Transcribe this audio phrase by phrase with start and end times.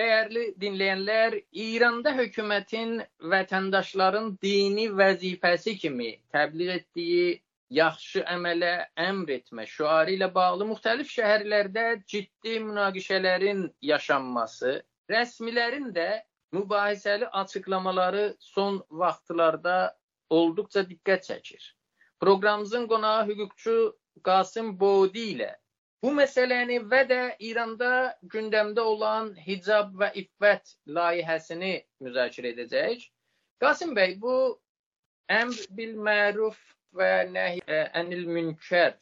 [0.00, 2.92] Dəyərli dinləyənlər, İranda hökumətin
[3.32, 7.26] vətəndaşların dini vəzifəsi kimi təbliğ etdiyi
[7.78, 8.70] yaxşı əmələ
[9.06, 11.84] əmr etmə şüarı ilə bağlı müxtəlif şəhərlərdə
[12.14, 14.74] ciddi münaqişələrin yaşanması,
[15.12, 16.08] rəsmilərin də
[16.56, 19.78] mübahisəli açıqlamaları son vaxtlarda
[20.40, 21.62] olduqca diqqət çəkir.
[22.20, 23.76] Proqramımızın qonağı hüquqçu
[24.24, 25.52] Qasım Bodi ilə
[26.02, 27.88] Bu məsələni və də İranda
[28.30, 33.04] gündəmdə olan hicab və iffət layihəsini müzakirə edəcəyik.
[33.62, 34.32] Qasım bəy, bu
[35.30, 36.58] əmr bil məruf
[36.98, 37.62] və nəhy
[38.00, 38.96] ənil münkər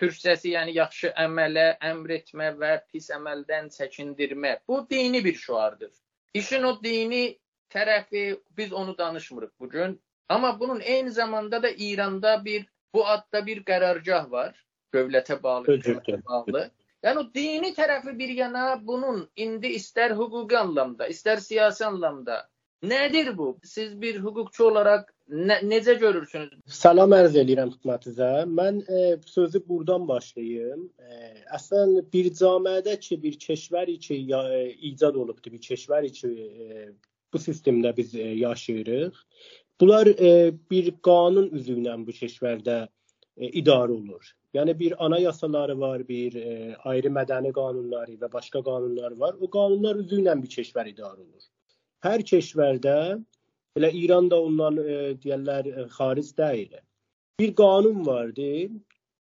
[0.00, 4.54] türkçəsi, yəni yaxşı əmələ əmr etmə və pis əməldən çəkindirmə.
[4.68, 5.92] Bu dini bir şüardır.
[6.34, 7.36] İşin o dini
[7.76, 8.24] tərəfi
[8.56, 10.00] biz onu danışmırıq bu gün.
[10.28, 16.20] Amma bunun eyni zamanda da İranda bir bu adda bir qərargah var dövlətə bağlı, hökumətə
[16.26, 16.68] bağlı.
[17.04, 22.42] Yəni o dini tərəfi bir yana bunun indi istər hüquqi anlamda, istər siyasi anlamda
[22.82, 23.58] nədir bu?
[23.64, 26.52] Siz bir hüquqçu olaraq nə, necə görürsünüz?
[26.66, 28.30] Salam ərz edirəm xidmətinizə.
[28.48, 30.86] Mən e, sözü burdan başlayım.
[30.98, 31.20] E,
[31.56, 36.88] əslən bir cəmiyyətdə ki, bir kəşvər ki, ya, e, icad olubdu, bir kəşvər ki, e,
[37.32, 39.20] bu sistemdə biz e, yaşayırıq.
[39.80, 42.80] Bunlar e, bir qanun üzü ilə bu kəşvərdə
[43.40, 44.34] idarə olunur.
[44.54, 49.36] Yəni bir anayasaları var, bir e, ayrı mədəni qanunları və başqa qanunlar var.
[49.40, 51.46] O qanunlar üzü ilə bir kəşvər idarə olunur.
[52.04, 52.96] Hər kəşvərdə
[53.78, 56.78] elə İran da ondan e, deyirlər e, xaric deyil.
[57.40, 58.68] Bir qanun vardı.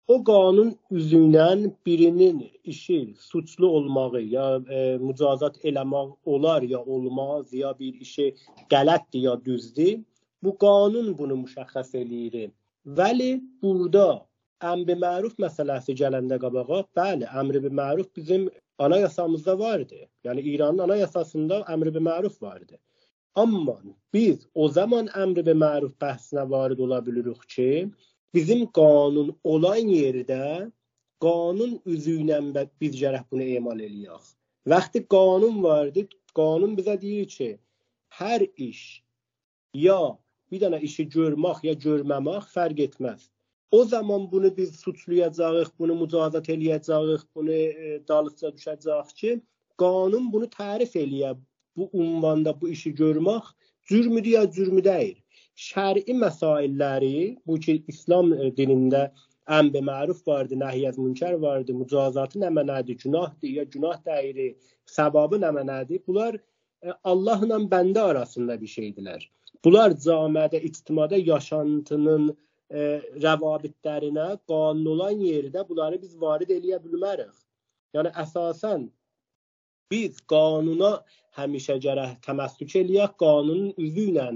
[0.08, 7.76] O qanun üzündən birinin işi suçlu olmağı ya e, mücazat eləmək olar ya olmaz ya
[7.80, 8.36] bir işi
[8.72, 10.00] qələtdir ya düzdür.
[10.44, 12.50] Bu qanun bunu müşəxəs eləyir.
[12.86, 14.26] Vəli burada
[14.64, 18.50] əmr məruf məsələsi gələndə qabağa, bəli, əmr bil məruf bizim
[18.80, 20.08] anayasamızda vardı.
[20.24, 22.80] Yəni İranın anayasasında əmr bil məruf vardı.
[23.36, 23.78] Amma
[24.14, 27.92] biz o zaman əmr bil məruf bəhsinə varid ola bilirik ki,
[28.34, 30.72] bizim qanun olan yerdə
[31.22, 34.36] qanun üzü ilə biz gərək bunu emal eləyək.
[34.68, 37.58] Vaxtı qanun vardı, qanun bizə deyir ki,
[38.20, 39.04] hər iş
[39.74, 40.18] ya
[40.52, 43.30] bir dənə işi görmək ya görməmək fərq etməz
[43.72, 49.32] o zaman bunu biz suçlayacağıq, bunu mücazat eləyəcəyik, bunu e, dalısca düşəcəyik ki,
[49.78, 51.36] qanun bunu tərif eləyə
[51.78, 53.54] bu ünvanda bu işi görmək
[53.90, 55.18] cürmüdür ya cürmü deyil.
[55.56, 59.10] Şəri məsailləri bu ki İslam e, dinində
[59.60, 64.56] əmr məruf vardı, nəhyəz münkər vardı, mücazatı nə mənədir, günahdır ya günah deyil,
[64.98, 66.02] səbabı nə mənədir?
[66.08, 66.38] Bunlar
[67.04, 69.26] Allahla bəndə arasında bir şeydilər.
[69.66, 72.84] Bunlar cəmiyyədə, ictimada yaşantının e,
[73.26, 77.36] rəvabitlərinə qanun olan yerdə bunları biz varid eləyə bilmərik.
[77.98, 78.88] Yəni əsasən
[79.92, 80.94] biz qanuna
[81.40, 84.28] həmişə gərək təməssük eləyək, qanunun üzü ilə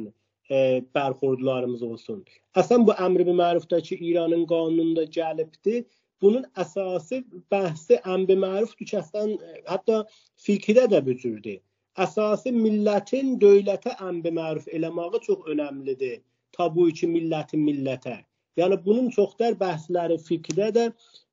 [0.50, 2.24] e, bərxurdlarımız olsun.
[2.60, 5.86] Əsən bu əmr bi mərufdakı İranın qanununda gəlibdi.
[6.22, 9.38] Bunun əsası bəhsi əmr bi mərufdur ki, əslən
[9.70, 10.04] hətta
[10.44, 11.62] fiqhdə də bu cürdür.
[12.02, 16.22] Əsası millətin dövlətə əmr bi məruf eləməyi çox önəmlidir
[16.58, 18.18] tabu ki millətin millətə.
[18.60, 20.88] Yəni bunun çoxdər bəhsləri fiqhdə də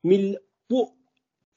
[0.09, 0.37] mill
[0.73, 0.87] bu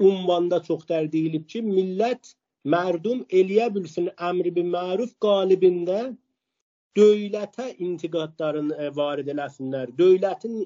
[0.03, 2.33] ünvanda çoxdər deyilib ki, millət
[2.67, 6.01] mərdum eləyə bilsin əmri bil məruf qalibində
[6.97, 9.93] dövlətə intiqadlarını e, varid eləsinlər.
[9.99, 10.65] Dövlətin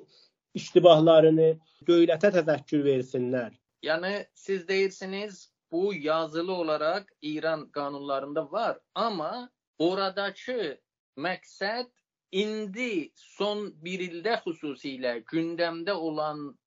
[0.58, 1.52] iştibahlarını
[1.90, 3.54] dövlətə təzəkkür versinlər.
[3.86, 10.78] Yəni siz deyirsiniz bu yazılı olaraq İran qanunlarında var, amma oradakı
[11.18, 11.88] məqsəd
[12.32, 16.58] indi son bir ildə xüsusilə gündəmdə olan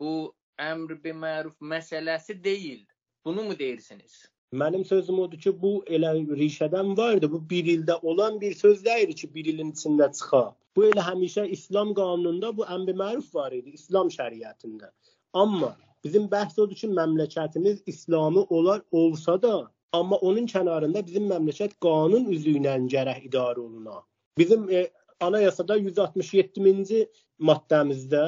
[0.00, 2.84] bu əmr bi məruf məsələsi deyil.
[3.24, 4.26] Bunu mu deyirsiniz?
[4.52, 7.28] Mənim sözüm odur ki, bu elə rişədən vardı.
[7.32, 10.54] Bu bir ildə olan bir söz deyil ki, bir ilin içində çıxa.
[10.76, 14.90] Bu elə həmişə İslam qanununda bu əmr məruf var idi, İslam şəriətində.
[15.32, 19.54] Amma bizim bəhs odur ki, məmləkətimiz İslamı olar olsa da,
[19.92, 24.02] amma onun kənarında bizim məmləkət qanun üzü ilə gərək idarə oluna.
[24.38, 24.88] Bizim e,
[25.20, 27.06] anayasada 167-ci
[27.40, 28.24] maddəmizdə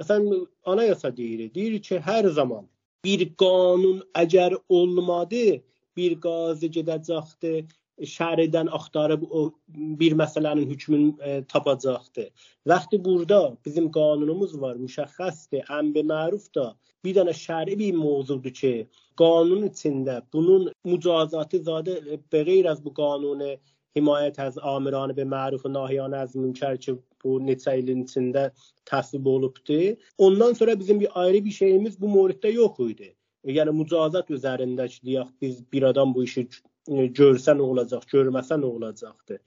[0.00, 2.66] məsələn anayasa deyir, deyir ki, hər zaman
[3.04, 5.60] bir qanun əgər olmadı,
[5.96, 7.66] bir qazi gedəcəkdi,
[8.00, 9.52] şəridən axtarıb o
[10.00, 12.28] bir məsələnin hökmünü tapacaqdı.
[12.66, 15.66] Vaxtı burada bizim qanunumuz var, müşəxxəsdir.
[15.78, 16.74] Əmr məruf da
[17.04, 18.74] bir dənə şəri bir mövzudur ki,
[19.20, 23.54] qanun içində bunun mücazatı zadə bəğeyr az bu qanunu
[23.96, 28.48] himayət az amirane be məruf nahiyane az münker ki bu neçə ilin içində
[28.90, 29.96] təsvib olubdu.
[30.18, 33.14] Ondan sonra bizim bir ayrı bir şeyimiz bu moriddə yox idi.
[33.44, 36.48] Yəni mücazat üzərində ki, deyək biz bir adam bu işi
[36.88, 39.38] görsə nə olacaq, görməsə nə olacaqdı.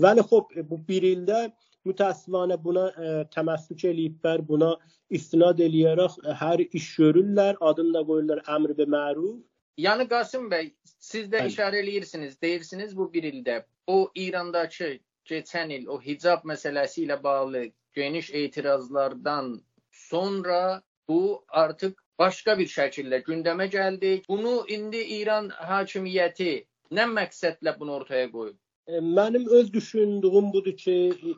[0.00, 1.40] Vəli xop bu 1 ildə
[1.86, 4.74] mütəəssifanə buna ə, təməssük eləyiblər, buna
[5.10, 9.36] istinad eləyərək hər iş görürlər, adını da qoyurlar əmr və məruf.
[9.78, 11.52] Yəni Qasım bəy, siz də Bəli.
[11.52, 14.96] işarə eləyirsiniz, deyirsiniz bu 1 ildə o İrandakı
[15.28, 19.60] keçən il o hicab məsələsi ilə bağlı geniş etirazlardan
[19.92, 24.12] sonra bu artıq başqa bir şəkildə gündəmə gəldi.
[24.28, 28.56] Bunu indi İran hakimiyyəti nə məqsədlə bunu ortaya qoyub?
[28.86, 30.94] E, mənim öz düşündüyüm budur ki,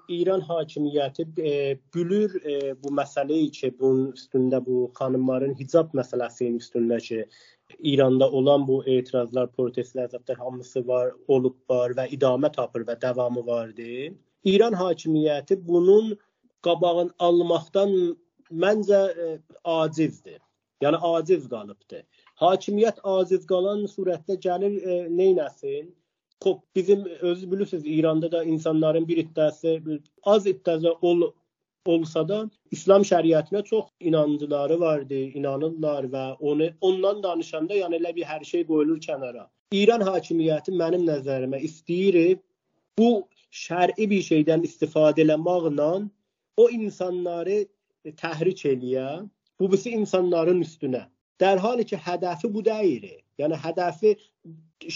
[0.09, 1.53] İran hakimiyyəti e,
[1.95, 7.25] bülür e, bu məsələyi ki, bunun üstündə bu xanımların hicab məsələsinin üstündə ki,
[7.93, 13.47] İranda olan bu etirazlar, protestlər zətlər hamısı var, olub var və idamə tapır və davamı
[13.47, 14.13] vardı.
[14.45, 16.19] İran hakimiyyəti bunun
[16.69, 17.97] qabağını almaqdan
[18.53, 19.03] məncə
[19.65, 20.41] acizdir.
[20.85, 22.05] Yəni aciz qalıbdı.
[22.39, 25.89] Hakimiyyət aciz qalan surətdə gəlir e, neynəsin?
[26.45, 29.81] Xop bizim özü bilirsiniz İranda da insanların bir iddiası
[30.23, 31.23] az iddiası ol,
[31.87, 32.39] olsa da
[32.71, 38.67] İslam şəriətinə çox inancıları vardı, inanırlar və onu ondan danışanda yəni elə bir hər şey
[38.71, 39.49] qoyulur kənara.
[39.73, 42.39] İran hakimiyyəti mənim nəzərimə istəyir
[42.99, 43.11] bu
[43.65, 45.91] şər'i bir şeydən istifadə eləməklə
[46.57, 47.65] o insanları
[48.23, 49.11] təhrik eləyə
[49.61, 51.09] bu birisi insanların üstünə.
[51.41, 53.07] Dərhal ki, hədəfi bu deyil.
[53.39, 54.17] Yəni hədəfi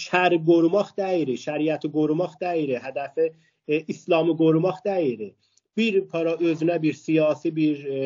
[0.02, 3.28] şəri qorumaq deyil, şəriəti qorumaq deyil, hədəfi
[3.68, 5.30] e, İslamı qorumaq deyil.
[5.76, 8.00] Bir para özünə bir siyasi bir e,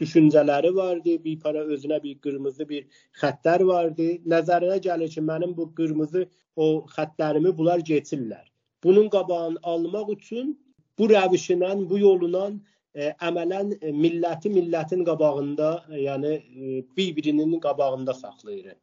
[0.00, 2.86] düşüncələri vardı, bir para özünə bir qırmızı bir
[3.20, 4.08] xəttlər vardı.
[4.26, 6.26] Nəzərinə gəlir ki, mənim bu qırmızı
[6.56, 8.44] o xəttlərimi bunlar keçirlər.
[8.84, 10.58] Bunun qabağını almaq üçün
[10.98, 12.50] bu rəvişlə, bu yolla
[12.94, 18.74] əmələn e, milləti millətin qabağında, e, yəni e, bir-birinin qabağında saxlayır.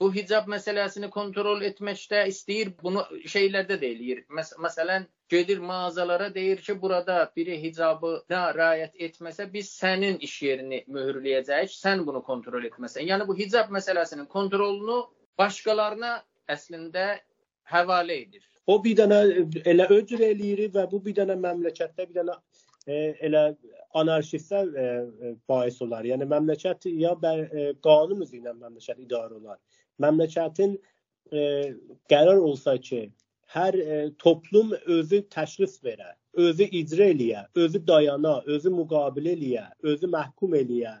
[0.00, 4.22] Bu hicab məsələsini kontrol etməkdə istəyir, bunu şeylərdə də eləyir.
[4.32, 10.84] Məs məsələn, gedir mağazalara deyir ki, burada biri hicabına riayət etməsə, biz sənin iş yerini
[10.88, 13.04] möhürləyəcəyik, sən bunu kontrol etməsən.
[13.12, 15.02] Yəni bu hicab məsələsinin kontrolunu
[15.38, 16.14] başqalarına
[16.48, 17.10] əslində
[17.68, 18.46] həvalə edir.
[18.66, 19.20] O bir dənə
[19.68, 22.49] elə öcür eləyir və bu bir dənə məmləkətdə bir dənə e,
[23.26, 23.44] elə
[23.98, 24.84] anarxistə e,
[25.28, 26.06] e, bais olar.
[26.06, 29.58] Yəni məmləkət ya e, qanun üzrə məmləkət idarə olar.
[30.02, 30.76] Məmləkətin
[31.32, 31.42] e,
[32.10, 33.08] qərar olsa ki,
[33.54, 40.10] hər e, toplum özü təşrif verə, özü icra eləyə, özü dayana, özü müqabilə eləyə, özü
[40.10, 40.96] məhkum eləyə.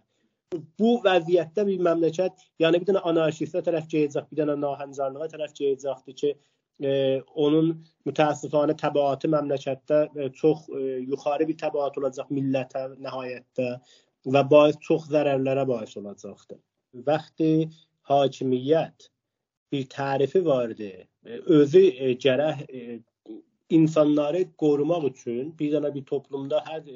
[0.80, 6.16] Bu vəziyyətdə bir məmləkət, yəni bir dənə anarxistə tərəf gedəcək, bir dənə nahəncarlığa tərəf gedəcəkdir
[6.22, 7.74] ki, e, onun
[8.08, 10.80] mütəəssifanə təbaatı məmləkətdə e, çox e,
[11.10, 13.68] yuxarı bir təbaat olacaq millətə nəhayətdə
[14.34, 16.60] və baş çox zərərlərə baş olacaqdır.
[17.06, 17.50] Vaxtı
[18.10, 19.10] hakimiyyət
[19.72, 20.90] bir tərifi vardı.
[21.26, 21.84] E, özü
[22.24, 22.64] gərək
[23.70, 26.88] insanları qorumaq üçün bir dənə bir toplumda hər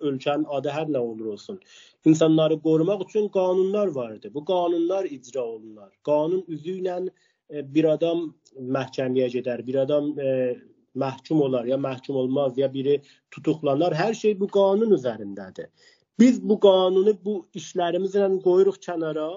[0.00, 1.60] ölkənin adı hər nə olur olsun.
[2.08, 4.30] İnsanları qorumaq üçün qanunlar vardı.
[4.34, 5.92] Bu qanunlar icra olunur.
[6.08, 6.96] Qanun üzü ilə
[7.50, 8.24] bir adam
[8.54, 10.56] məhkəməyə gedər, bir adam e,
[10.98, 13.00] məhkum olar ya məhkum olmaz ya biri
[13.30, 13.94] tutuqlanar.
[13.94, 15.68] Hər şey bu qanun üzərindədir.
[16.18, 19.28] Biz bu qanunu bu işlərimizlə qoyuruq kənara.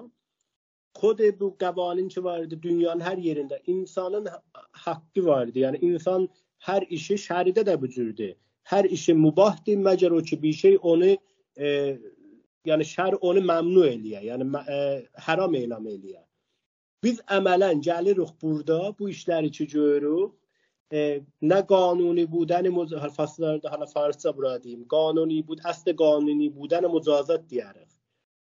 [0.99, 4.27] Xod bu qəvanin ki vardı dünyanın hər yerində insanın
[4.85, 5.59] haqqı vardı.
[5.59, 6.27] Yəni insan
[6.67, 8.33] hər işi şəridə də bu cürdür.
[8.71, 11.15] Hər işi mübahdır, məgər o ki bir şey onu
[11.57, 11.97] e,
[12.67, 14.77] yəni şər onu məmnu eləyə, yəni e,
[15.27, 16.21] haram elan eləyə.
[17.03, 20.33] Biz əmələn gəlirik burada bu işləri ki görürük.
[20.91, 22.67] E, nə qanuni buden
[23.15, 24.83] faslarda hala farsça bura deyim.
[24.87, 27.89] Qanuni bud əsl qanuni buden mücazat deyərik.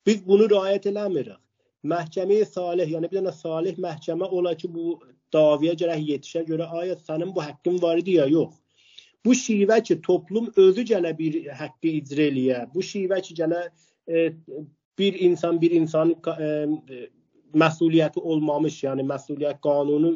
[0.07, 1.39] Biz bunu riayət eləmirik.
[1.85, 4.99] Məhkəmə salih, yəni bir dənə salih məhkəmə ola ki, bu
[5.35, 8.55] davaya gərək yetişə görə aya sənin bu haqqın var idi ya yox.
[9.25, 12.61] Bu şivə ki, toplum özü gələ bir haqqı icra eləyə.
[12.75, 13.65] Bu şivə ki, gələ
[14.09, 14.33] e,
[14.99, 17.09] bir insan bir insan e,
[17.65, 20.13] məsuliyyəti olmamış, yəni məsuliyyət qanunu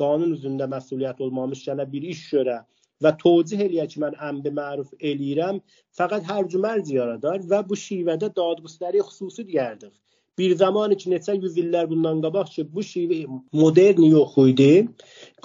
[0.00, 2.60] qanun üzündə məsuliyyət olmamış gələ bir iş görə
[3.04, 5.60] və tocih eləyə ki, mən əmri məruf eləyirəm,
[5.98, 9.92] fəqət hərcümərc yaradar və bu şivədə dadgüstəri xüsusi deyərdik.
[10.38, 13.20] Bir zaman ki, neçə yüz illər bundan qabaq ki, bu şivə
[13.52, 14.72] modern yox idi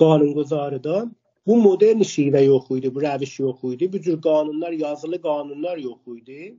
[0.01, 1.03] qanunquzarıda.
[1.47, 3.91] Bu modern şivə yox idi, bu rəviş yox idi.
[3.93, 6.57] Bu cür qanunlar, yazılı qanunlar yox idi.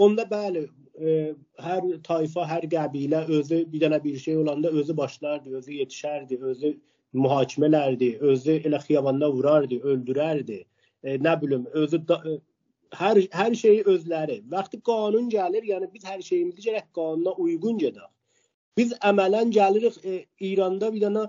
[0.00, 0.64] Onda bəli,
[0.96, 1.16] e,
[1.60, 6.74] hər tayfa, hər qəbilə özü bir dənə bir şey olanda özü başlardı, özü yetişərdi, özü
[7.14, 10.62] mühakimələrdi, özü elə xiyabanda vurardı, öldürərdi.
[11.04, 12.38] E, nə bilim, özü da, e,
[12.96, 14.40] hər hər şeyi özləri.
[14.52, 18.08] Vaxtı qanun gəlir, yəni biz hər şeyimizi gərək qanuna uyğun gedək.
[18.80, 21.26] Biz əmələn gəlirik e, İranda bir dənə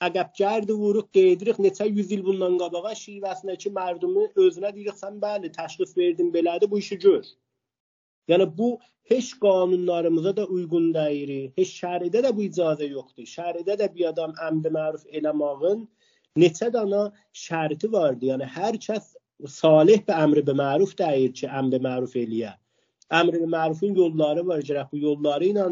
[0.00, 5.50] e, əqəbgərdi vuruq qeydirik neçə 100 il bundan qabağa şivəsindəki mərdumu özünə deyirik sən bəli
[5.58, 7.24] təşxis verdin belədir bu işi gör.
[8.28, 8.78] Yəni bu
[9.10, 11.50] heç qanunlarımıza da uyğun deyil.
[11.56, 13.24] Heç şəridə də bu icazə yoxdur.
[13.24, 15.86] Şəridə də bir adam əmr məruf eləmağın
[16.36, 18.28] neçə dana şərti vardı.
[18.32, 19.14] Yəni hər kəs
[19.46, 22.52] salih və əmr bi məruf deyir ki, əmr məruf eləyə.
[23.20, 24.60] Əmr mərufun yolları var.
[24.60, 25.68] Gərək bu yolları ilə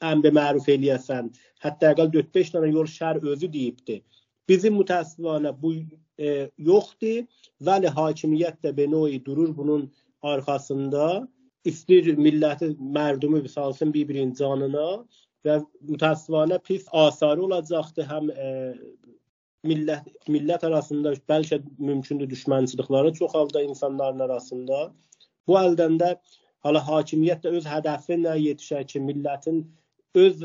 [0.00, 1.30] e, əmr məruf eləyəsən.
[1.64, 4.00] Hətta əqəl 4-5 dənə yol şər özü deyibdi.
[4.48, 5.72] Bizim mütəəssifanə bu
[6.18, 7.24] e, yoxdur.
[7.66, 9.88] Vəli hakimiyyət də benoyi durur bunun
[10.22, 11.26] arxasında.
[11.64, 14.86] İstir milləti mərdumu salsın bir-birinin canına
[15.46, 18.50] və mütəəssifanə pis asarı olacaqdır həm e,
[19.66, 24.92] millət millət arasında bəlkə mümkündür düşmənçilikləri çoxalda insanların arasında.
[25.46, 26.12] Bu əldən də
[26.66, 29.64] hala hakimiyyət də öz hədəfinə yetişər ki, millətin
[30.16, 30.44] öz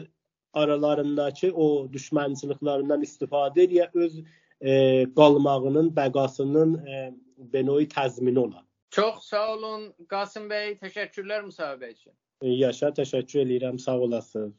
[0.53, 4.71] aralarındakı o düşmənçiliklərindən istifadə edə öz e,
[5.15, 7.03] qalmağının, bəqasının e,
[7.53, 8.65] benoy təzmini ola.
[8.91, 12.13] Çox sağ olun Qasım bəy, təşəkkürlər müsahibə üçün.
[12.41, 14.49] Yaşa, təşəkkür edirəm, sağ olasınız.